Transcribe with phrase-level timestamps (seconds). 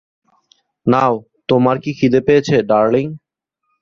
[0.85, 1.13] নাও,
[1.49, 3.05] তোমার কি খিদে পেয়েছে, ডার্লিং?